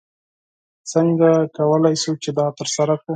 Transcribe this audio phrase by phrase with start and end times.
[0.91, 3.09] څنګه کولی شو چې دا ترسره کړو؟